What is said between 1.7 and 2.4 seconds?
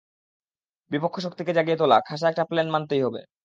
তোলা, খাসা